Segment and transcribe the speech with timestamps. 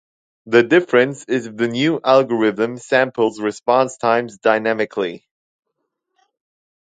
[0.47, 5.27] The difference is the new algorithm samples response times dynamically.